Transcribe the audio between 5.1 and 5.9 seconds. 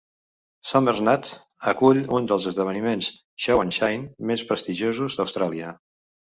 d'Austràlia.